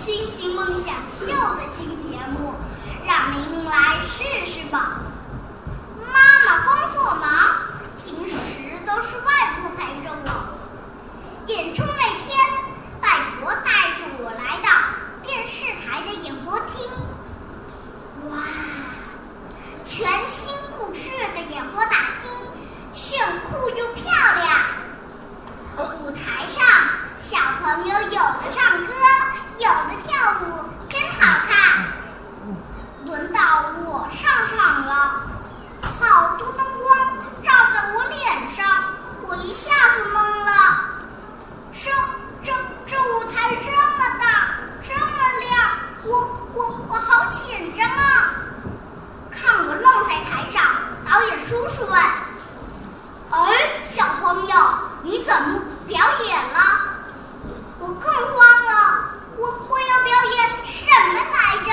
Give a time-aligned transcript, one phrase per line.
[0.00, 2.54] 星星梦想秀的新节目。
[3.04, 5.02] 让明明来试试吧。
[5.98, 7.56] 妈妈工作忙，
[7.98, 10.28] 平时都是外婆陪着我。
[11.48, 12.38] 演出那天，
[13.02, 14.70] 外婆带着我来到
[15.22, 16.90] 电视台的演播厅。
[18.30, 18.38] 哇，
[19.84, 21.90] 全新布置的演播大
[22.22, 22.32] 厅，
[22.94, 23.18] 炫
[23.50, 25.90] 酷又漂亮。
[26.02, 26.64] 舞台上，
[27.18, 28.92] 小朋友有的唱歌，
[29.58, 31.90] 有的跳舞，真好看。
[33.06, 33.40] 轮到
[33.78, 35.22] 我上场了，
[35.82, 36.98] 好多灯光
[37.42, 38.64] 照在我脸上，
[39.22, 40.50] 我一下子懵了。
[41.72, 41.90] 这、
[42.42, 42.52] 这、
[42.86, 45.70] 这舞台这么大，这么亮，
[46.04, 48.34] 我、我、我好紧张啊！
[49.30, 50.62] 看我愣在台上，
[51.10, 51.98] 导演叔叔问
[53.32, 54.56] ：“哎，小朋友，
[55.02, 56.60] 你怎么表演了？”
[57.80, 61.70] 我更慌了，我我要表演什么来着？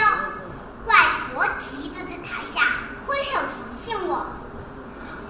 [0.85, 0.95] 外
[1.33, 2.61] 婆急得在台下
[3.06, 4.25] 挥手提醒我：“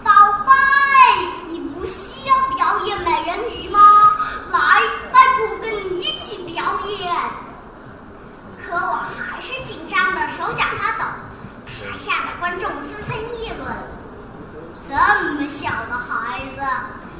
[0.05, 0.11] 宝
[0.45, 3.79] 贝，你不是要表演美人鱼吗？
[4.51, 4.59] 来，
[5.11, 7.11] 外婆跟你一起表演。”
[8.63, 11.05] 可我还是紧张的手脚发抖。
[11.65, 13.67] 台下的观众纷纷议论
[14.87, 14.93] ：“这
[15.47, 16.61] 小的孩子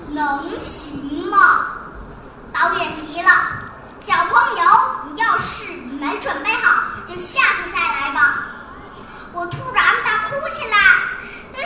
[0.10, 1.68] 能行吗？”
[2.54, 3.30] 导演急了
[4.00, 4.64] ：“小朋友，
[5.12, 8.46] 你要是没准备好，就下次再来吧。”
[9.34, 10.78] 我突然大哭起来，
[11.54, 11.62] 嗯，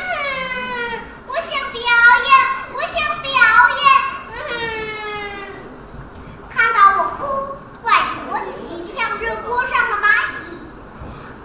[1.27, 2.31] 我想表演，
[2.73, 3.31] 我想表
[3.77, 3.83] 演，
[4.27, 5.61] 嗯。
[6.49, 7.89] 看到我哭，外
[8.25, 10.05] 婆急得像热锅上的蚂
[10.41, 10.59] 蚁。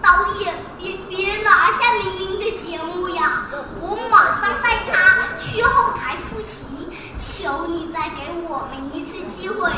[0.01, 3.45] 导演，别别拿下明明的节目呀！
[3.79, 6.89] 我马上带他去后台复习，
[7.37, 9.69] 求你再给我们一次机会，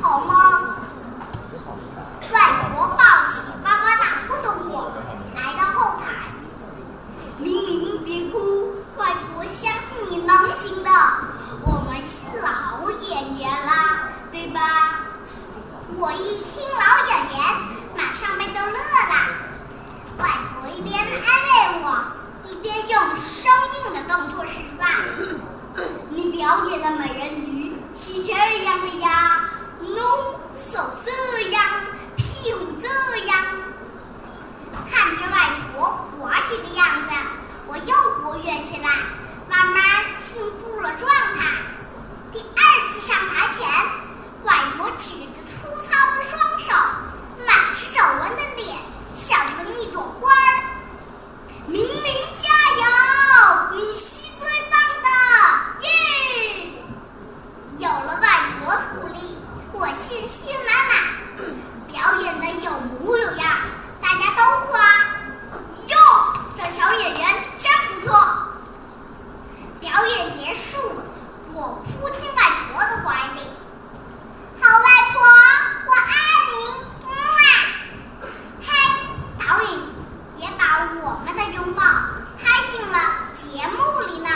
[0.00, 0.76] 好吗？
[2.30, 4.92] 外婆抱起哇哇大哭的我。
[5.34, 6.12] 来到后台，
[7.38, 10.90] 明明别哭，外婆相信你能行的。
[11.64, 14.60] 我们是老演员啦，对吧？
[15.96, 17.36] 我一听老演员，
[17.96, 19.14] 马上被逗乐了。
[20.18, 21.10] 外婆一边安
[21.48, 22.00] 慰我，
[22.44, 23.50] 一边用生
[23.86, 24.86] 硬的动作示范。
[26.38, 29.50] 表演的美人鱼是这样的呀，
[29.82, 30.36] 喏，
[81.78, 82.98] 哇拍进了
[83.34, 84.28] 节目里呢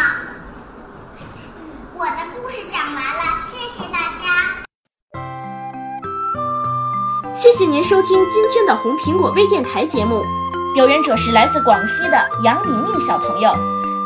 [1.93, 4.63] 我的故事讲完了谢谢大家
[7.35, 10.23] 谢谢您收听今天的红苹果微电台节目。
[10.75, 13.53] 表演者是来自广西的杨明明小朋友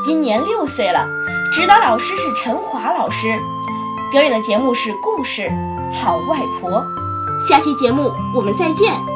[0.02, 1.06] 今年六岁了
[1.52, 3.38] 指导老师是陈华老师。
[4.10, 5.52] 表演的节目是故事
[5.92, 6.82] 好外婆。
[7.46, 9.15] 下期节目我们再见。